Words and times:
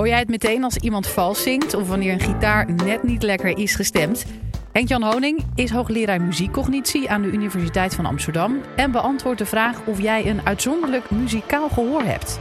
Hoor 0.00 0.08
jij 0.08 0.18
het 0.18 0.28
meteen 0.28 0.64
als 0.64 0.76
iemand 0.76 1.06
vals 1.06 1.42
zingt 1.42 1.74
of 1.74 1.88
wanneer 1.88 2.12
een 2.12 2.20
gitaar 2.20 2.72
net 2.72 3.02
niet 3.02 3.22
lekker 3.22 3.58
is 3.58 3.74
gestemd? 3.74 4.26
Henk-Jan 4.72 5.02
Honing 5.02 5.44
is 5.54 5.70
hoogleraar 5.70 6.22
muziekcognitie 6.22 7.10
aan 7.10 7.22
de 7.22 7.28
Universiteit 7.28 7.94
van 7.94 8.06
Amsterdam 8.06 8.60
en 8.76 8.90
beantwoordt 8.90 9.38
de 9.38 9.46
vraag 9.46 9.86
of 9.86 10.00
jij 10.00 10.26
een 10.26 10.46
uitzonderlijk 10.46 11.10
muzikaal 11.10 11.68
gehoor 11.68 12.02
hebt. 12.02 12.40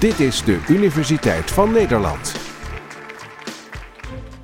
Dit 0.00 0.20
is 0.20 0.44
de 0.44 0.64
Universiteit 0.68 1.50
van 1.50 1.72
Nederland. 1.72 2.34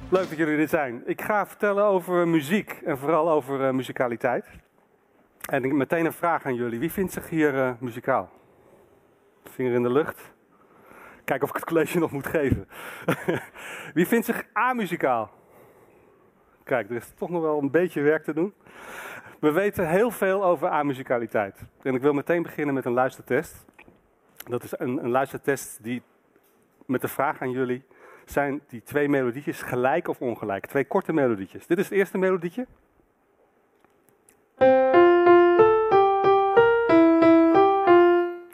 Leuk 0.09 0.29
dat 0.29 0.39
jullie 0.39 0.59
er 0.59 0.69
zijn. 0.69 1.03
Ik 1.07 1.23
ga 1.23 1.47
vertellen 1.47 1.85
over 1.85 2.29
muziek 2.29 2.71
en 2.85 2.99
vooral 2.99 3.31
over 3.31 3.61
uh, 3.61 3.71
muzikaliteit. 3.71 4.47
En 5.51 5.65
ik, 5.65 5.73
meteen 5.73 6.05
een 6.05 6.13
vraag 6.13 6.45
aan 6.45 6.55
jullie. 6.55 6.79
Wie 6.79 6.93
vindt 6.93 7.13
zich 7.13 7.29
hier 7.29 7.55
uh, 7.55 7.71
muzikaal? 7.81 8.31
Vinger 9.51 9.73
in 9.73 9.83
de 9.83 9.93
lucht. 9.93 10.35
Kijk 11.25 11.43
of 11.43 11.49
ik 11.49 11.55
het 11.55 11.65
college 11.65 11.99
nog 11.99 12.11
moet 12.11 12.27
geven. 12.27 12.69
Wie 13.95 14.07
vindt 14.07 14.27
zich 14.27 14.47
amuzikaal? 14.53 15.31
Kijk, 16.65 16.91
er 16.91 16.97
is 16.97 17.13
toch 17.15 17.31
nog 17.31 17.43
wel 17.43 17.59
een 17.59 17.71
beetje 17.71 18.01
werk 18.01 18.25
te 18.25 18.35
doen. 18.35 18.55
We 19.41 19.53
weten 19.53 19.89
heel 19.89 20.11
veel 20.11 20.45
over 20.45 20.69
amuzikaliteit. 20.69 21.61
En 21.83 21.95
ik 21.95 22.01
wil 22.01 22.13
meteen 22.13 22.43
beginnen 22.43 22.75
met 22.75 22.85
een 22.85 22.93
luistertest. 22.93 23.65
Dat 24.49 24.63
is 24.63 24.79
een, 24.79 25.05
een 25.05 25.11
luistertest 25.11 25.83
die 25.83 26.03
met 26.87 27.01
de 27.01 27.09
vraag 27.09 27.41
aan 27.41 27.51
jullie: 27.51 27.83
zijn 28.25 28.61
die 28.69 28.83
twee 28.83 29.09
melodietjes 29.09 29.63
gelijk 29.63 30.09
of 30.09 30.21
ongelijk? 30.21 30.67
Twee 30.67 30.85
korte 30.85 31.13
melodietjes. 31.13 31.67
Dit 31.67 31.79
is 31.79 31.85
het 31.85 31.99
eerste 31.99 32.19
melodietje. 32.19 32.67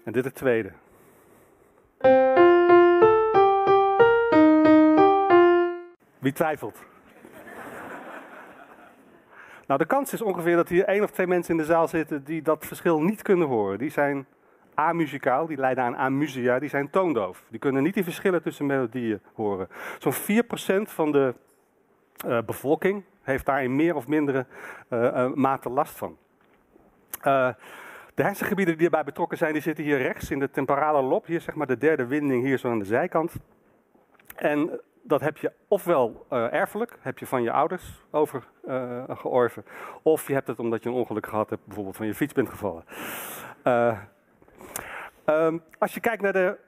En 0.04 0.12
dit 0.12 0.24
het 0.24 0.34
tweede. 0.34 0.72
Wie 6.18 6.32
twijfelt? 6.32 6.78
nou, 9.66 9.78
de 9.78 9.86
kans 9.86 10.12
is 10.12 10.22
ongeveer 10.22 10.56
dat 10.56 10.68
hier 10.68 10.84
één 10.84 11.02
of 11.02 11.10
twee 11.10 11.26
mensen 11.26 11.54
in 11.54 11.60
de 11.60 11.64
zaal 11.64 11.88
zitten 11.88 12.24
die 12.24 12.42
dat 12.42 12.66
verschil 12.66 13.00
niet 13.00 13.22
kunnen 13.22 13.48
horen. 13.48 13.78
Die 13.78 13.90
zijn 13.90 14.26
amuzikaal, 14.74 15.46
die 15.46 15.56
leiden 15.56 15.84
aan 15.84 15.96
amusia, 15.96 16.58
die 16.58 16.68
zijn 16.68 16.90
toondoof. 16.90 17.44
Die 17.48 17.58
kunnen 17.58 17.82
niet 17.82 17.94
die 17.94 18.04
verschillen 18.04 18.42
tussen 18.42 18.66
melodieën 18.66 19.20
horen. 19.34 19.68
Zo'n 19.98 20.12
4% 20.12 20.16
van 20.82 21.12
de 21.12 21.34
uh, 22.26 22.38
bevolking 22.46 23.04
heeft 23.22 23.46
daar 23.46 23.62
in 23.62 23.76
meer 23.76 23.94
of 23.94 24.06
mindere 24.06 24.46
uh, 24.88 25.02
uh, 25.02 25.32
mate 25.34 25.68
last 25.68 25.98
van. 25.98 26.16
De 28.14 28.22
hersengebieden 28.22 28.76
die 28.76 28.84
erbij 28.84 29.04
betrokken 29.04 29.38
zijn, 29.38 29.52
die 29.52 29.62
zitten 29.62 29.84
hier 29.84 29.98
rechts 29.98 30.30
in 30.30 30.38
de 30.38 30.50
temporale 30.50 31.02
lob. 31.02 31.26
Hier 31.26 31.40
zeg 31.40 31.54
maar 31.54 31.66
de 31.66 31.78
derde 31.78 32.06
winding 32.06 32.44
hier 32.44 32.58
zo 32.58 32.70
aan 32.70 32.78
de 32.78 32.84
zijkant. 32.84 33.34
En 34.36 34.80
dat 35.02 35.20
heb 35.20 35.36
je 35.36 35.52
ofwel 35.68 36.26
uh, 36.30 36.52
erfelijk, 36.52 36.98
heb 37.00 37.18
je 37.18 37.26
van 37.26 37.42
je 37.42 37.52
ouders 37.52 38.04
overgeorven, 38.10 39.64
uh, 39.66 40.02
of 40.02 40.26
je 40.26 40.32
hebt 40.32 40.46
het 40.46 40.58
omdat 40.58 40.82
je 40.82 40.88
een 40.88 40.94
ongeluk 40.94 41.26
gehad 41.26 41.50
hebt, 41.50 41.64
bijvoorbeeld 41.66 41.96
van 41.96 42.06
je 42.06 42.14
fiets 42.14 42.32
bent 42.32 42.48
gevallen. 42.48 42.84
Uh, 43.64 43.98
um, 45.26 45.62
als 45.78 45.94
je 45.94 46.00
kijkt 46.00 46.22
naar 46.22 46.32
de, 46.32 46.58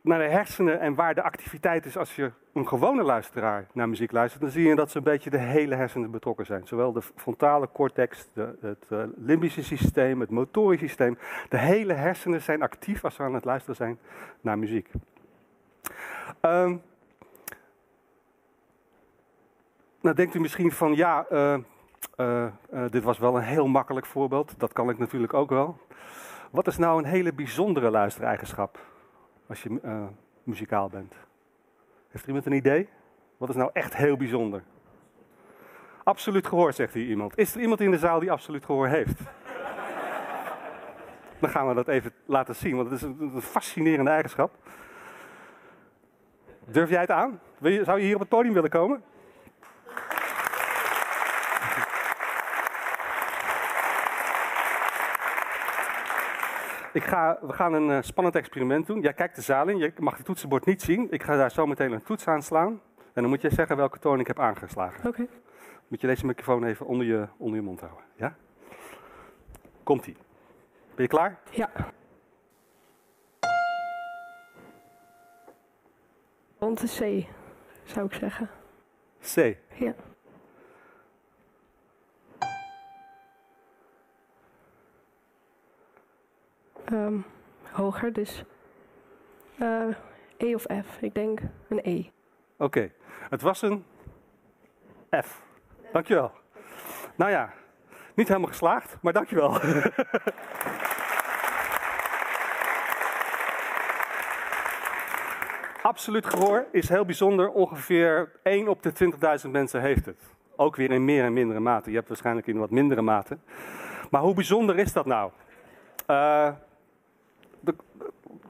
naar 0.00 0.18
de 0.18 0.24
hersenen 0.24 0.80
en 0.80 0.94
waar 0.94 1.14
de 1.14 1.22
activiteit 1.22 1.86
is 1.86 1.96
als 1.96 2.16
je 2.16 2.32
een 2.52 2.68
gewone 2.68 3.02
luisteraar 3.02 3.66
naar 3.72 3.88
muziek 3.88 4.12
luistert, 4.12 4.42
dan 4.42 4.50
zie 4.50 4.68
je 4.68 4.74
dat 4.74 4.90
ze 4.90 4.96
een 4.96 5.04
beetje 5.04 5.30
de 5.30 5.38
hele 5.38 5.74
hersenen 5.74 6.10
betrokken 6.10 6.46
zijn. 6.46 6.66
Zowel 6.66 6.92
de 6.92 7.02
frontale 7.16 7.68
cortex, 7.72 8.28
de, 8.32 8.56
het 8.60 8.86
uh, 8.88 9.02
limbische 9.16 9.64
systeem, 9.64 10.20
het 10.20 10.30
motorisch 10.30 10.80
systeem. 10.80 11.18
De 11.48 11.58
hele 11.58 11.92
hersenen 11.92 12.42
zijn 12.42 12.62
actief 12.62 13.04
als 13.04 13.14
ze 13.14 13.22
aan 13.22 13.34
het 13.34 13.44
luisteren 13.44 13.76
zijn 13.76 13.98
naar 14.40 14.58
muziek. 14.58 14.90
Um, 16.40 16.82
Nou 20.00 20.16
denkt 20.16 20.34
u 20.34 20.40
misschien 20.40 20.72
van 20.72 20.94
ja, 20.94 21.26
uh, 21.32 21.56
uh, 22.16 22.46
dit 22.90 23.02
was 23.02 23.18
wel 23.18 23.36
een 23.36 23.42
heel 23.42 23.66
makkelijk 23.66 24.06
voorbeeld. 24.06 24.54
Dat 24.58 24.72
kan 24.72 24.90
ik 24.90 24.98
natuurlijk 24.98 25.34
ook 25.34 25.50
wel. 25.50 25.78
Wat 26.50 26.66
is 26.66 26.78
nou 26.78 26.98
een 26.98 27.08
hele 27.08 27.32
bijzondere 27.32 27.90
luistereigenschap 27.90 28.78
als 29.50 29.62
je 29.62 29.80
muzikaal 30.42 30.88
bent? 30.88 31.14
Heeft 32.08 32.26
iemand 32.26 32.46
een 32.46 32.52
idee? 32.52 32.88
Wat 33.36 33.48
is 33.48 33.54
nou 33.54 33.70
echt 33.72 33.96
heel 33.96 34.16
bijzonder? 34.16 34.62
Absoluut 36.04 36.46
gehoor, 36.46 36.72
zegt 36.72 36.94
hier 36.94 37.06
iemand. 37.06 37.38
Is 37.38 37.54
er 37.54 37.60
iemand 37.60 37.80
in 37.80 37.90
de 37.90 37.98
zaal 37.98 38.20
die 38.20 38.32
absoluut 38.32 38.64
gehoor 38.64 38.88
heeft? 38.88 39.20
Dan 41.40 41.50
gaan 41.50 41.68
we 41.68 41.74
dat 41.74 41.88
even 41.88 42.12
laten 42.24 42.54
zien, 42.54 42.76
want 42.76 42.90
het 42.90 42.98
is 42.98 43.06
een, 43.06 43.20
een 43.20 43.42
fascinerende 43.42 44.10
eigenschap. 44.10 44.54
Durf 46.64 46.90
jij 46.90 47.00
het 47.00 47.10
aan? 47.10 47.40
Zou 47.60 47.98
je 47.98 48.04
hier 48.04 48.14
op 48.14 48.20
het 48.20 48.28
podium 48.28 48.54
willen 48.54 48.70
komen? 48.70 49.02
Ik 56.92 57.04
ga, 57.04 57.38
we 57.40 57.52
gaan 57.52 57.72
een 57.72 57.88
uh, 57.88 57.98
spannend 58.00 58.36
experiment 58.36 58.86
doen. 58.86 59.00
Jij 59.00 59.12
kijkt 59.12 59.36
de 59.36 59.42
zaal 59.42 59.68
in, 59.68 59.78
je 59.78 59.92
mag 59.98 60.16
het 60.16 60.26
toetsenbord 60.26 60.66
niet 60.66 60.82
zien. 60.82 61.06
Ik 61.10 61.22
ga 61.22 61.36
daar 61.36 61.50
zo 61.50 61.66
meteen 61.66 61.92
een 61.92 62.02
toets 62.02 62.26
aan 62.26 62.42
slaan. 62.42 62.80
En 63.12 63.22
dan 63.22 63.28
moet 63.28 63.40
je 63.40 63.50
zeggen 63.50 63.76
welke 63.76 63.98
toon 63.98 64.20
ik 64.20 64.26
heb 64.26 64.38
aangeslagen. 64.38 64.98
Oké. 64.98 65.08
Okay. 65.08 65.28
Moet 65.88 66.00
je 66.00 66.06
deze 66.06 66.26
microfoon 66.26 66.64
even 66.64 66.86
onder 66.86 67.06
je, 67.06 67.28
onder 67.36 67.56
je 67.56 67.64
mond 67.64 67.80
houden. 67.80 68.04
Ja? 68.14 68.34
Komt-ie. 69.82 70.16
Ben 70.94 71.04
je 71.04 71.06
klaar? 71.06 71.38
Ja. 71.50 71.70
Rond 76.58 76.80
de 76.80 76.86
C, 76.86 77.26
zou 77.84 78.06
ik 78.06 78.12
zeggen. 78.12 78.50
C? 79.20 79.56
Ja. 79.74 79.94
Um, 86.92 87.24
hoger, 87.72 88.12
dus 88.12 88.44
uh, 89.56 89.86
E 90.36 90.54
of 90.54 90.62
F. 90.62 91.00
Ik 91.00 91.14
denk 91.14 91.40
een 91.68 91.80
E. 91.82 92.04
Oké, 92.56 92.90
het 93.30 93.42
was 93.42 93.62
een 93.62 93.84
F. 95.24 95.42
Dankjewel. 95.92 96.32
Nou 97.16 97.30
ja, 97.30 97.52
niet 98.14 98.28
helemaal 98.28 98.48
geslaagd, 98.48 98.96
maar 99.00 99.12
dankjewel. 99.12 99.58
Absoluut 105.82 106.26
gehoor 106.26 106.66
is 106.72 106.88
heel 106.88 107.04
bijzonder. 107.04 107.50
Ongeveer 107.50 108.32
1 108.42 108.68
op 108.68 108.82
de 108.82 108.92
20.000 109.44 109.50
mensen 109.50 109.80
heeft 109.80 110.06
het. 110.06 110.22
Ook 110.56 110.76
weer 110.76 110.90
in 110.90 111.04
meer 111.04 111.24
en 111.24 111.32
mindere 111.32 111.60
mate. 111.60 111.90
Je 111.90 111.96
hebt 111.96 112.08
waarschijnlijk 112.08 112.46
in 112.46 112.58
wat 112.58 112.70
mindere 112.70 113.02
mate. 113.02 113.38
Maar 114.10 114.20
hoe 114.20 114.34
bijzonder 114.34 114.78
is 114.78 114.92
dat 114.92 115.06
nou? 115.06 115.30
Uh, 116.06 116.48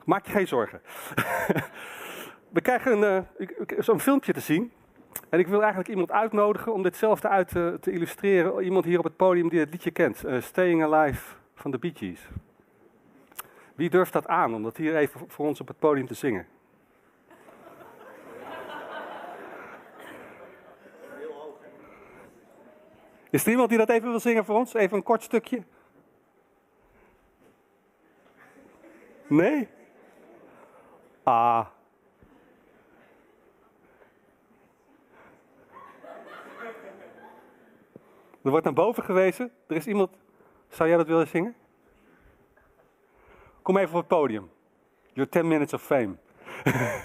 Maak 0.04 0.26
je 0.26 0.32
geen 0.32 0.48
zorgen. 0.48 0.80
We 2.52 2.60
krijgen 2.60 2.98
uh, 3.38 3.78
zo'n 3.78 4.00
filmpje 4.00 4.32
te 4.32 4.40
zien. 4.40 4.72
En 5.28 5.38
ik 5.38 5.46
wil 5.46 5.60
eigenlijk 5.60 5.88
iemand 5.90 6.10
uitnodigen 6.10 6.72
om 6.72 6.82
ditzelfde 6.82 7.28
uit 7.28 7.48
te, 7.48 7.78
te 7.80 7.90
illustreren. 7.90 8.64
Iemand 8.64 8.84
hier 8.84 8.98
op 8.98 9.04
het 9.04 9.16
podium 9.16 9.48
die 9.48 9.60
het 9.60 9.70
liedje 9.70 9.90
kent. 9.90 10.24
Uh, 10.24 10.40
Staying 10.40 10.84
Alive 10.84 11.34
van 11.54 11.70
de 11.70 11.78
Bee 11.78 11.92
Gees. 11.94 12.28
Wie 13.74 13.90
durft 13.90 14.12
dat 14.12 14.26
aan 14.26 14.54
om 14.54 14.62
dat 14.62 14.76
hier 14.76 14.96
even 14.96 15.20
voor 15.26 15.46
ons 15.46 15.60
op 15.60 15.68
het 15.68 15.78
podium 15.78 16.06
te 16.06 16.14
zingen? 16.14 16.46
Is 23.30 23.44
er 23.44 23.50
iemand 23.50 23.68
die 23.68 23.78
dat 23.78 23.88
even 23.88 24.10
wil 24.10 24.20
zingen 24.20 24.44
voor 24.44 24.56
ons? 24.56 24.74
Even 24.74 24.96
een 24.96 25.02
kort 25.02 25.22
stukje. 25.22 25.62
Nee? 29.26 29.68
Ah. 31.30 31.66
Er 38.42 38.50
wordt 38.50 38.64
naar 38.64 38.74
boven 38.74 39.04
gewezen. 39.04 39.52
Er 39.66 39.76
is 39.76 39.86
iemand. 39.86 40.10
Zou 40.68 40.88
jij 40.88 40.98
dat 40.98 41.06
willen 41.06 41.28
zingen? 41.28 41.56
Kom 43.62 43.76
even 43.76 43.90
op 43.90 43.98
het 43.98 44.08
podium. 44.08 44.50
Your 45.12 45.30
10 45.30 45.48
minutes 45.48 45.72
of 45.72 45.82
fame. 45.82 46.16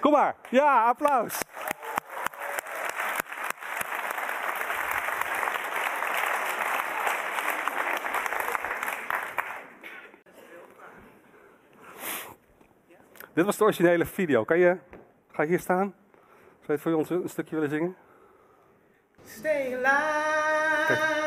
Kom 0.00 0.12
maar. 0.12 0.36
Ja, 0.50 0.88
applaus. 0.88 1.40
Dit 13.34 13.44
was 13.44 13.56
de 13.56 13.64
originele 13.64 14.06
video. 14.06 14.44
Kan 14.44 14.58
je, 14.58 14.76
ga 15.30 15.42
je 15.42 15.48
hier 15.48 15.60
staan? 15.60 15.94
Zou 16.10 16.66
je 16.66 16.72
het 16.72 16.80
voor 16.80 16.92
ons 16.92 17.10
een 17.10 17.28
stukje 17.28 17.54
willen 17.54 17.70
zingen? 17.70 17.96
Stay 19.24 19.74
alive. 19.74 21.20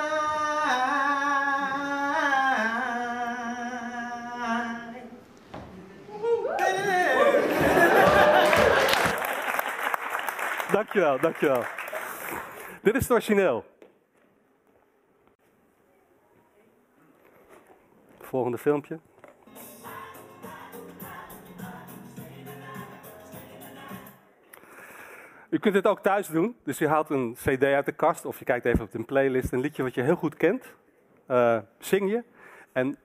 Dankjewel, 10.71 11.19
dankjewel. 11.19 11.63
Dit 12.81 12.95
is 12.95 13.01
het 13.01 13.11
origineel. 13.11 13.65
Volgende 18.19 18.57
filmpje. 18.57 18.99
U 25.55 25.59
kunt 25.59 25.73
dit 25.73 25.87
ook 25.87 25.99
thuis 25.99 26.27
doen. 26.27 26.55
Dus 26.63 26.77
je 26.77 26.87
haalt 26.87 27.09
een 27.09 27.33
cd 27.33 27.63
uit 27.63 27.85
de 27.85 27.91
kast 27.91 28.25
of 28.25 28.39
je 28.39 28.45
kijkt 28.45 28.65
even 28.65 28.83
op 28.83 28.93
een 28.93 29.05
playlist. 29.05 29.51
Een 29.51 29.59
liedje 29.59 29.83
wat 29.83 29.93
je 29.93 30.01
heel 30.01 30.15
goed 30.15 30.35
kent. 30.35 30.73
Uh, 31.27 31.57
zing 31.79 32.09
je. 32.09 32.23
En 32.71 32.97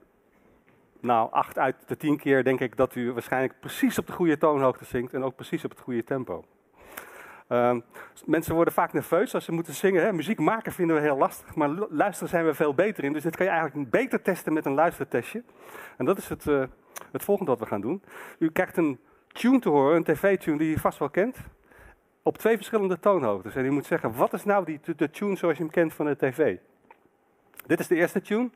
nou, 0.99 1.31
acht 1.31 1.57
uit 1.57 1.75
de 1.85 1.97
tien 1.97 2.17
keer 2.17 2.43
denk 2.43 2.59
ik 2.59 2.77
dat 2.77 2.95
u 2.95 3.11
waarschijnlijk 3.11 3.59
precies 3.59 3.99
op 3.99 4.07
de 4.07 4.13
goede 4.13 4.37
toonhoogte 4.37 4.85
zingt. 4.85 5.13
En 5.13 5.23
ook 5.23 5.35
precies 5.35 5.63
op 5.63 5.69
het 5.69 5.79
goede 5.79 6.03
tempo. 6.03 6.45
Uh, 7.49 7.75
mensen 8.25 8.55
worden 8.55 8.73
vaak 8.73 8.93
nerveus 8.93 9.33
als 9.33 9.45
ze 9.45 9.51
moeten 9.51 9.73
zingen. 9.73 10.03
Hè. 10.03 10.13
Muziek 10.13 10.39
maken 10.39 10.71
vinden 10.71 10.95
we 10.95 11.01
heel 11.01 11.17
lastig, 11.17 11.55
maar 11.55 11.69
luisteren 11.89 12.29
zijn 12.29 12.45
we 12.45 12.53
veel 12.53 12.73
beter 12.73 13.03
in. 13.03 13.13
Dus 13.13 13.23
dit 13.23 13.35
kan 13.35 13.45
je 13.45 13.51
eigenlijk 13.51 13.89
beter 13.89 14.21
testen 14.21 14.53
met 14.53 14.65
een 14.65 14.73
luistertestje. 14.73 15.43
En 15.97 16.05
dat 16.05 16.17
is 16.17 16.29
het, 16.29 16.45
uh, 16.45 16.63
het 17.11 17.23
volgende 17.23 17.51
wat 17.51 17.59
we 17.59 17.65
gaan 17.65 17.81
doen. 17.81 18.03
U 18.39 18.51
krijgt 18.51 18.77
een 18.77 18.99
tune 19.27 19.59
te 19.59 19.69
horen, 19.69 19.95
een 19.95 20.03
tv-tune 20.03 20.57
die 20.57 20.73
u 20.73 20.79
vast 20.79 20.99
wel 20.99 21.09
kent 21.09 21.37
op 22.23 22.37
twee 22.37 22.55
verschillende 22.55 22.99
toonhoogtes. 22.99 23.55
En 23.55 23.65
u 23.65 23.71
moet 23.71 23.85
zeggen, 23.85 24.15
wat 24.15 24.33
is 24.33 24.43
nou 24.43 24.65
die, 24.65 24.79
de 24.95 25.09
tune 25.09 25.35
zoals 25.35 25.57
je 25.57 25.63
hem 25.63 25.71
kent 25.71 25.93
van 25.93 26.05
de 26.05 26.15
tv? 26.17 26.57
Dit 27.65 27.79
is 27.79 27.87
de 27.87 27.95
eerste 27.95 28.21
tune. 28.21 28.49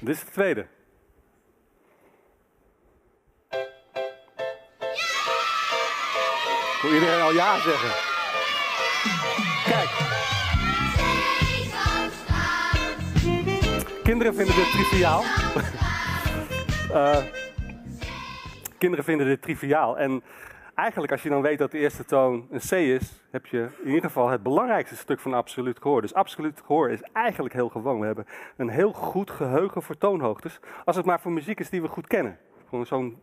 Dit 0.00 0.14
is 0.14 0.24
de 0.24 0.30
tweede. 0.30 0.66
Wil 6.82 6.92
iedereen 6.92 7.20
al 7.20 7.32
ja 7.32 7.58
zeggen? 7.58 7.90
Kijk. 9.64 9.90
Kinderen 14.02 14.34
vinden 14.34 14.54
dit 14.54 14.70
triviaal. 14.72 15.22
uh, 16.90 17.16
kinderen 18.78 19.04
vinden 19.04 19.26
dit 19.26 19.42
triviaal. 19.42 19.98
En 19.98 20.22
eigenlijk, 20.74 21.12
als 21.12 21.22
je 21.22 21.28
dan 21.28 21.42
weet 21.42 21.58
dat 21.58 21.70
de 21.70 21.78
eerste 21.78 22.04
toon 22.04 22.46
een 22.50 22.60
C 22.68 22.72
is, 22.72 23.22
heb 23.30 23.46
je 23.46 23.68
in 23.82 23.88
ieder 23.88 24.02
geval 24.02 24.28
het 24.28 24.42
belangrijkste 24.42 24.96
stuk 24.96 25.20
van 25.20 25.34
absoluut 25.34 25.78
gehoor. 25.80 26.00
Dus 26.00 26.14
absoluut 26.14 26.62
gehoor 26.66 26.90
is 26.90 27.02
eigenlijk 27.12 27.54
heel 27.54 27.68
gewoon. 27.68 28.00
We 28.00 28.06
hebben 28.06 28.26
een 28.56 28.68
heel 28.68 28.92
goed 28.92 29.30
geheugen 29.30 29.82
voor 29.82 29.98
toonhoogtes, 29.98 30.60
als 30.84 30.96
het 30.96 31.04
maar 31.04 31.20
voor 31.20 31.32
muziek 31.32 31.60
is 31.60 31.70
die 31.70 31.82
we 31.82 31.88
goed 31.88 32.06
kennen. 32.06 32.38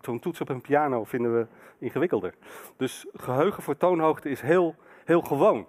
Zo'n 0.02 0.20
toets 0.22 0.42
op 0.42 0.50
een 0.50 0.62
piano 0.62 1.04
vinden 1.04 1.38
we 1.38 1.48
ingewikkelder. 1.78 2.34
Dus 2.78 3.06
geheugen 3.14 3.64
voor 3.64 3.78
toonhoogte 3.78 4.30
is 4.30 4.42
heel, 4.42 4.76
heel 5.06 5.22
gewoon. 5.22 5.68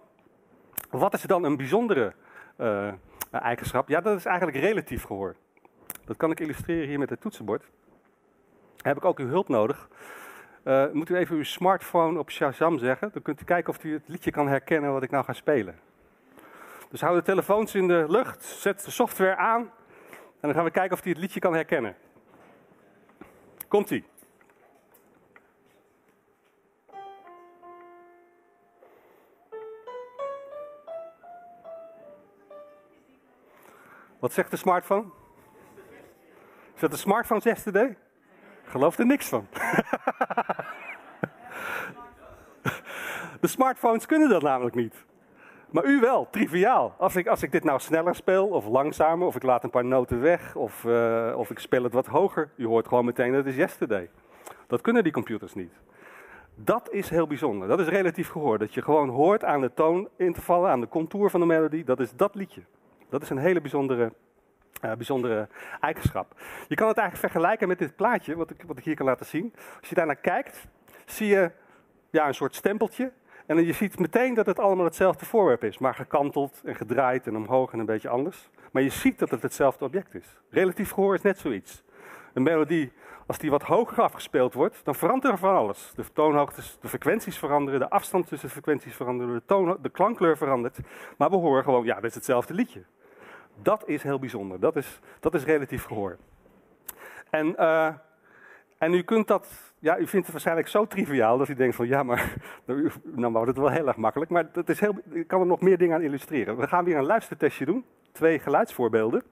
Wat 0.91 1.15
is 1.15 1.23
dan 1.23 1.45
een 1.45 1.57
bijzondere 1.57 2.13
uh, 2.59 2.93
eigenschap? 3.31 3.89
Ja, 3.89 4.01
dat 4.01 4.17
is 4.17 4.25
eigenlijk 4.25 4.59
relatief 4.59 5.05
gehoor. 5.05 5.37
Dat 6.05 6.17
kan 6.17 6.31
ik 6.31 6.41
illustreren 6.41 6.89
hier 6.89 6.99
met 6.99 7.11
het 7.11 7.21
toetsenbord. 7.21 7.65
Heb 8.77 8.97
ik 8.97 9.05
ook 9.05 9.19
uw 9.19 9.29
hulp 9.29 9.49
nodig. 9.49 9.89
Uh, 10.65 10.85
moet 10.93 11.11
u 11.11 11.17
even 11.17 11.37
uw 11.37 11.43
smartphone 11.43 12.19
op 12.19 12.31
Shazam 12.31 12.79
zeggen. 12.79 13.11
Dan 13.13 13.23
kunt 13.23 13.41
u 13.41 13.45
kijken 13.45 13.73
of 13.73 13.85
u 13.85 13.93
het 13.93 14.09
liedje 14.09 14.31
kan 14.31 14.49
herkennen 14.49 14.93
wat 14.93 15.03
ik 15.03 15.11
nou 15.11 15.25
ga 15.25 15.33
spelen. 15.33 15.79
Dus 16.91 17.01
hou 17.01 17.17
de 17.17 17.23
telefoons 17.23 17.75
in 17.75 17.89
de 17.89 18.05
lucht, 18.09 18.45
zet 18.45 18.85
de 18.85 18.91
software 18.91 19.37
aan. 19.37 19.61
En 20.11 20.49
dan 20.49 20.55
gaan 20.55 20.65
we 20.65 20.71
kijken 20.71 20.97
of 20.97 21.03
hij 21.03 21.13
het 21.13 21.21
liedje 21.21 21.41
kan 21.41 21.55
herkennen. 21.55 21.97
Komt-ie. 23.71 24.05
Wat 34.19 34.33
zegt 34.33 34.51
de 34.51 34.57
smartphone? 34.57 35.05
Dat 36.79 36.91
de 36.91 36.97
smartphone 36.97 37.41
yesterday? 37.41 37.97
Geloof 38.65 38.99
er 38.99 39.07
niks 39.07 39.29
van. 39.29 39.49
de 43.41 43.49
smartphones 43.49 44.07
kunnen 44.07 44.29
dat 44.29 44.43
namelijk 44.43 44.75
niet. 44.75 45.05
Maar 45.71 45.85
u 45.85 46.01
wel, 46.01 46.29
triviaal. 46.31 46.95
Als 46.99 47.17
ik, 47.17 47.27
als 47.27 47.43
ik 47.43 47.53
dit 47.53 47.65
nou 47.65 47.81
sneller 47.81 48.15
speel, 48.15 48.47
of 48.47 48.67
langzamer, 48.67 49.27
of 49.27 49.37
ik 49.37 49.43
laat 49.43 49.65
een 49.65 49.71
paar 49.71 49.85
noten 49.85 50.21
weg, 50.21 50.55
of, 50.57 50.85
uh, 50.85 51.35
of 51.37 51.51
ik 51.51 51.59
speel 51.59 51.83
het 51.83 51.93
wat 51.93 52.07
hoger, 52.07 52.51
u 52.57 52.67
hoort 52.67 52.89
gewoon 52.89 53.05
meteen 53.05 53.33
dat 53.33 53.47
is 53.47 53.57
yesterday. 53.57 54.11
Dat 54.67 54.81
kunnen 54.81 55.03
die 55.03 55.13
computers 55.13 55.55
niet. 55.55 55.73
Dat 56.55 56.91
is 56.91 57.11
heel 57.11 57.27
bijzonder. 57.27 57.69
Dat 57.69 57.81
is 57.81 57.89
relatief 57.89 58.29
gehoor. 58.29 58.59
Dat 58.59 58.75
je 58.75 58.83
gewoon 58.83 59.09
hoort 59.09 59.45
aan 59.45 59.61
de 59.61 59.75
toon 59.75 60.09
in 60.17 60.33
te 60.33 60.41
vallen, 60.41 60.71
aan 60.71 60.81
de 60.81 60.89
contour 60.89 61.31
van 61.31 61.41
de 61.41 61.47
melodie. 61.47 61.85
Dat 61.85 62.01
is 62.01 62.13
dat 62.17 62.35
liedje. 62.35 62.63
Dat 63.09 63.23
is 63.23 63.31
een 63.31 63.39
hele 63.39 63.61
bijzondere, 63.61 64.13
uh, 64.85 64.93
bijzondere 64.93 65.49
eigenschap. 65.81 66.35
Je 66.69 66.75
kan 66.75 66.89
het 66.89 66.99
eigenlijk 66.99 67.33
vergelijken 67.33 67.69
met 67.69 67.79
dit 67.79 67.97
plaatje, 67.97 68.37
wat 68.37 68.51
ik, 68.51 68.63
wat 68.67 68.79
ik 68.79 68.85
hier 68.85 68.97
kan 68.97 69.07
laten 69.07 69.27
zien. 69.27 69.53
Als 69.81 69.89
je 69.89 69.95
daarnaar 69.95 70.17
kijkt, 70.17 70.67
zie 71.07 71.27
je 71.27 71.51
ja, 72.11 72.27
een 72.27 72.35
soort 72.35 72.55
stempeltje. 72.55 73.13
En 73.51 73.65
je 73.65 73.73
ziet 73.73 73.99
meteen 73.99 74.35
dat 74.35 74.47
het 74.47 74.59
allemaal 74.59 74.85
hetzelfde 74.85 75.25
voorwerp 75.25 75.65
is, 75.65 75.79
maar 75.79 75.95
gekanteld 75.95 76.61
en 76.65 76.75
gedraaid 76.75 77.27
en 77.27 77.37
omhoog 77.37 77.73
en 77.73 77.79
een 77.79 77.87
beetje 77.87 78.09
anders. 78.09 78.51
Maar 78.73 78.83
je 78.83 78.91
ziet 78.91 79.19
dat 79.19 79.31
het 79.31 79.43
hetzelfde 79.43 79.85
object 79.85 80.15
is. 80.15 80.27
Relatief 80.51 80.91
gehoor 80.91 81.15
is 81.15 81.23
net 81.23 81.39
zoiets. 81.39 81.83
Een 82.33 82.43
melodie, 82.43 82.93
als 83.27 83.39
die 83.39 83.51
wat 83.51 83.63
hoger 83.63 84.03
afgespeeld 84.03 84.55
wordt, 84.55 84.85
dan 84.85 84.95
verandert 84.95 85.33
er 85.33 85.39
van 85.39 85.55
alles. 85.55 85.93
De 85.95 86.05
toonhoogtes, 86.13 86.79
de 86.81 86.89
frequenties 86.89 87.39
veranderen, 87.39 87.81
de 87.81 87.91
afstand 87.91 88.27
tussen 88.27 88.49
de 88.49 88.55
frequenties 88.55 88.95
veranderen, 88.95 89.35
de, 89.35 89.43
toon, 89.47 89.79
de 89.83 89.91
klankkleur 89.91 90.37
verandert. 90.37 90.79
Maar 91.17 91.31
we 91.31 91.37
horen 91.37 91.65
gewoon, 91.65 91.85
ja, 91.85 91.95
dat 91.95 92.05
is 92.05 92.15
hetzelfde 92.15 92.55
liedje. 92.55 92.83
Dat 93.63 93.89
is 93.89 94.03
heel 94.03 94.19
bijzonder. 94.19 94.61
Dat 94.61 94.77
is, 94.77 95.01
dat 95.21 95.35
is 95.35 95.45
relatief 95.45 95.85
gehoor. 95.85 96.17
En, 97.31 97.55
uh, 97.59 97.95
en 98.79 98.95
u 98.95 99.03
kunt 99.03 99.29
dat 99.29 99.70
ja, 99.81 99.99
u 99.99 100.07
vindt 100.07 100.25
het 100.27 100.31
waarschijnlijk 100.31 100.69
zo 100.69 100.87
triviaal 100.87 101.39
dat 101.39 101.49
u 101.49 101.55
denkt 101.55 101.77
van 101.77 101.87
ja, 101.87 102.03
maar 102.03 102.35
nou, 102.65 102.91
nou 103.03 103.33
wordt 103.33 103.49
het 103.49 103.59
wel 103.59 103.69
heel 103.69 103.87
erg 103.87 103.97
makkelijk. 103.97 104.31
Maar 104.31 104.53
dat 104.53 104.69
is 104.69 104.81
heel, 104.81 104.95
ik 105.11 105.27
kan 105.27 105.41
er 105.41 105.47
nog 105.47 105.61
meer 105.61 105.79
dingen 105.79 105.97
aan 105.97 106.03
illustreren. 106.03 106.57
We 106.57 106.67
gaan 106.67 106.85
weer 106.85 106.97
een 106.97 107.05
luistertestje 107.05 107.65
doen. 107.65 107.85
Twee 108.13 108.39
geluidsvoorbeelden. 108.39 109.23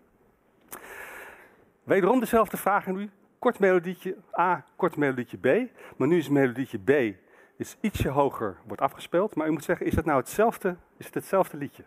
Wederom 1.84 2.20
dezelfde 2.20 2.56
vraag 2.56 2.88
aan 2.88 2.98
u. 2.98 3.10
Kort 3.38 3.58
melodietje 3.58 4.16
A, 4.38 4.64
kort 4.76 4.96
melodietje 4.96 5.36
B. 5.36 5.70
Maar 5.96 6.08
nu 6.08 6.18
is 6.18 6.28
melodietje 6.28 6.78
B 6.78 7.16
is 7.58 7.76
ietsje 7.80 8.08
hoger, 8.08 8.56
wordt 8.66 8.82
afgespeeld. 8.82 9.34
Maar 9.34 9.46
u 9.46 9.50
moet 9.50 9.64
zeggen, 9.64 9.86
is 9.86 9.96
het 9.96 10.04
nou 10.04 10.18
hetzelfde, 10.18 10.76
is 10.96 11.06
het 11.06 11.14
hetzelfde 11.14 11.56
liedje? 11.56 11.84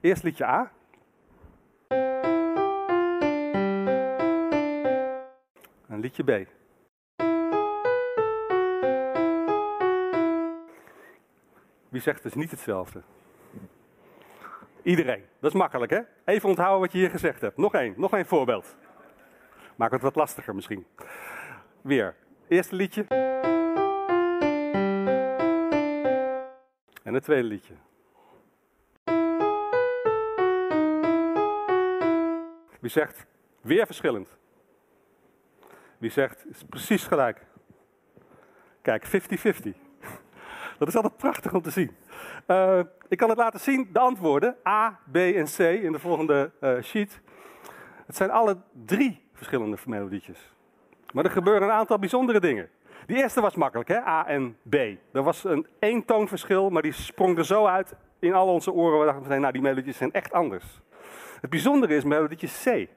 Eerst 0.00 0.22
liedje 0.22 0.44
A. 0.44 0.72
En 5.88 6.00
liedje 6.00 6.24
B. 6.24 6.57
Wie 11.88 12.00
zegt 12.00 12.24
is 12.24 12.34
niet 12.34 12.50
hetzelfde? 12.50 13.02
Iedereen. 14.82 15.24
Dat 15.40 15.52
is 15.52 15.58
makkelijk, 15.58 15.90
hè? 15.90 16.00
Even 16.24 16.48
onthouden 16.48 16.80
wat 16.80 16.92
je 16.92 16.98
hier 16.98 17.10
gezegd 17.10 17.40
hebt. 17.40 17.56
Nog 17.56 17.74
één, 17.74 17.94
nog 17.96 18.12
één 18.12 18.26
voorbeeld. 18.26 18.76
Maak 19.76 19.90
het 19.90 20.02
wat 20.02 20.14
lastiger 20.14 20.54
misschien. 20.54 20.86
Weer. 21.80 22.14
Eerste 22.48 22.74
liedje. 22.74 23.04
En 27.02 27.14
het 27.14 27.22
tweede 27.22 27.48
liedje. 27.48 27.74
Wie 32.80 32.90
zegt 32.90 33.26
weer 33.60 33.86
verschillend? 33.86 34.36
Wie 35.98 36.10
zegt 36.10 36.46
is 36.46 36.64
precies 36.68 37.06
gelijk? 37.06 37.46
Kijk, 38.82 39.06
50-50. 39.06 39.87
Dat 40.78 40.88
is 40.88 40.96
altijd 40.96 41.16
prachtig 41.16 41.54
om 41.54 41.62
te 41.62 41.70
zien. 41.70 41.96
Uh, 42.46 42.80
ik 43.08 43.18
kan 43.18 43.28
het 43.28 43.38
laten 43.38 43.60
zien, 43.60 43.88
de 43.92 43.98
antwoorden 43.98 44.56
A, 44.66 45.00
B 45.12 45.16
en 45.16 45.44
C 45.44 45.58
in 45.58 45.92
de 45.92 45.98
volgende 45.98 46.50
uh, 46.60 46.82
sheet. 46.82 47.20
Het 48.06 48.16
zijn 48.16 48.30
alle 48.30 48.56
drie 48.84 49.22
verschillende 49.32 49.76
melodietjes. 49.86 50.52
Maar 51.12 51.24
er 51.24 51.30
gebeuren 51.30 51.62
een 51.62 51.74
aantal 51.74 51.98
bijzondere 51.98 52.40
dingen. 52.40 52.68
Die 53.06 53.16
eerste 53.16 53.40
was 53.40 53.54
makkelijk, 53.54 53.88
hè? 53.88 53.96
A 53.96 54.26
en 54.26 54.56
B. 54.68 54.74
Er 55.12 55.22
was 55.22 55.44
een 55.44 55.66
één 55.78 56.04
toonverschil, 56.04 56.70
maar 56.70 56.82
die 56.82 56.92
sprong 56.92 57.38
er 57.38 57.44
zo 57.44 57.66
uit 57.66 57.96
in 58.18 58.34
al 58.34 58.48
onze 58.48 58.72
oren. 58.72 58.98
We 58.98 59.04
dachten 59.04 59.22
meteen, 59.22 59.40
nou 59.40 59.52
die 59.52 59.62
melodietjes 59.62 59.96
zijn 59.96 60.12
echt 60.12 60.32
anders. 60.32 60.80
Het 61.40 61.50
bijzondere 61.50 61.96
is 61.96 62.04
melodietje 62.04 62.46
C. 62.46 62.88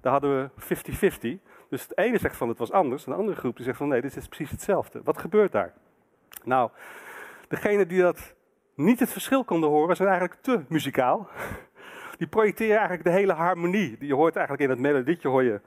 Daar 0.00 0.12
hadden 0.12 0.50
we 0.56 0.74
50-50. 1.38 1.48
Dus 1.68 1.82
het 1.82 1.98
ene 1.98 2.18
zegt 2.18 2.36
van 2.36 2.48
het 2.48 2.58
was 2.58 2.72
anders, 2.72 3.04
en 3.04 3.12
de 3.12 3.18
andere 3.18 3.38
groep 3.38 3.56
die 3.56 3.64
zegt 3.64 3.76
van 3.76 3.88
nee, 3.88 4.00
dit 4.00 4.16
is 4.16 4.28
precies 4.28 4.50
hetzelfde. 4.50 5.00
Wat 5.04 5.18
gebeurt 5.18 5.52
daar? 5.52 5.72
Nou, 6.44 6.70
Degenen 7.50 7.88
die 7.88 8.00
dat 8.00 8.34
niet 8.74 9.00
het 9.00 9.12
verschil 9.12 9.44
konden 9.44 9.70
horen, 9.70 9.96
zijn 9.96 10.08
eigenlijk 10.08 10.40
te 10.42 10.64
muzikaal. 10.68 11.28
Die 12.18 12.28
projecteren 12.28 12.76
eigenlijk 12.76 13.04
de 13.04 13.10
hele 13.10 13.32
harmonie. 13.32 13.96
Je 14.00 14.14
hoort 14.14 14.36
eigenlijk 14.36 14.64
in 14.64 14.70
het 14.70 14.78
melodietje 14.78 15.28
hoor 15.28 15.42
je 15.42 15.60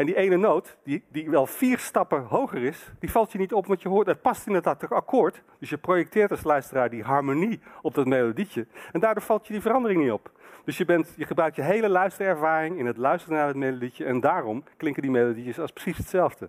En 0.00 0.06
die 0.06 0.16
ene 0.16 0.36
noot, 0.36 0.76
die, 0.82 1.04
die 1.08 1.30
wel 1.30 1.46
vier 1.46 1.78
stappen 1.78 2.22
hoger 2.22 2.62
is, 2.62 2.92
die 2.98 3.10
valt 3.10 3.32
je 3.32 3.38
niet 3.38 3.52
op, 3.52 3.66
want 3.66 3.82
je 3.82 3.88
hoort, 3.88 4.06
het 4.06 4.22
past 4.22 4.46
in 4.46 4.54
het 4.54 4.66
akkoord. 4.66 5.42
Dus 5.58 5.70
je 5.70 5.78
projecteert 5.78 6.30
als 6.30 6.42
luisteraar 6.42 6.90
die 6.90 7.02
harmonie 7.02 7.60
op 7.82 7.94
dat 7.94 8.06
melodietje. 8.06 8.66
En 8.92 9.00
daardoor 9.00 9.22
valt 9.22 9.46
je 9.46 9.52
die 9.52 9.62
verandering 9.62 10.02
niet 10.02 10.12
op. 10.12 10.30
Dus 10.64 10.76
je, 10.76 10.84
bent, 10.84 11.14
je 11.16 11.26
gebruikt 11.26 11.56
je 11.56 11.62
hele 11.62 11.88
luisterervaring 11.88 12.78
in 12.78 12.86
het 12.86 12.96
luisteren 12.96 13.36
naar 13.36 13.46
het 13.46 13.56
melodietje. 13.56 14.04
En 14.04 14.20
daarom 14.20 14.64
klinken 14.76 15.02
die 15.02 15.10
melodietjes 15.10 15.58
als 15.58 15.72
precies 15.72 15.96
hetzelfde. 15.96 16.48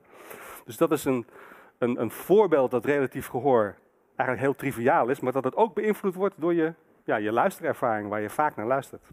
Dus 0.65 0.77
dat 0.77 0.91
is 0.91 1.05
een, 1.05 1.25
een, 1.77 2.01
een 2.01 2.11
voorbeeld 2.11 2.71
dat 2.71 2.85
relatief 2.85 3.27
gehoor 3.27 3.75
eigenlijk 4.15 4.39
heel 4.39 4.55
triviaal 4.55 5.09
is, 5.09 5.19
maar 5.19 5.31
dat 5.31 5.43
het 5.43 5.55
ook 5.55 5.73
beïnvloed 5.73 6.15
wordt 6.15 6.35
door 6.37 6.53
je, 6.53 6.73
ja, 7.03 7.15
je 7.15 7.31
luisterervaring, 7.31 8.09
waar 8.09 8.21
je 8.21 8.29
vaak 8.29 8.55
naar 8.55 8.67
luistert. 8.67 9.03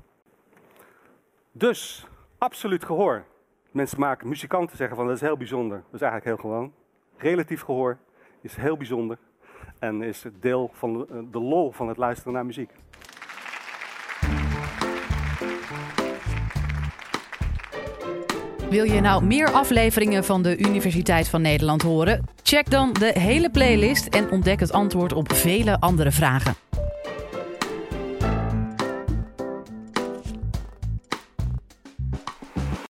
Dus, 1.53 2.07
absoluut 2.39 2.85
gehoor. 2.85 3.25
Mensen 3.71 4.01
maken, 4.01 4.29
muzikanten 4.29 4.77
zeggen 4.77 4.97
van 4.97 5.07
dat 5.07 5.15
is 5.15 5.21
heel 5.21 5.37
bijzonder. 5.37 5.77
Dat 5.77 5.95
is 5.95 6.01
eigenlijk 6.01 6.25
heel 6.25 6.51
gewoon. 6.51 6.73
Relatief 7.17 7.63
gehoor 7.63 7.99
is 8.41 8.57
heel 8.57 8.77
bijzonder 8.77 9.19
en 9.79 10.03
is 10.03 10.25
deel 10.41 10.71
van 10.73 10.93
de, 10.93 11.29
de 11.31 11.41
lol 11.41 11.73
van 11.73 11.89
het 11.89 11.97
luisteren 11.97 12.33
naar 12.33 12.47
muziek. 12.47 12.71
Wil 18.71 18.85
je 18.85 19.01
nou 19.01 19.25
meer 19.25 19.51
afleveringen 19.51 20.25
van 20.25 20.43
de 20.43 20.59
Universiteit 20.59 21.29
van 21.29 21.43
Nederland 21.43 21.83
horen? 21.83 22.25
Check 22.43 22.71
dan 22.71 22.93
de 22.93 23.21
hele 23.21 23.51
playlist 23.51 24.07
en 24.07 24.31
ontdek 24.31 24.61
het 24.61 24.73
antwoord 24.73 25.13
op 25.13 25.33
vele 25.33 25.81
andere 25.81 26.11
vragen. 26.11 26.68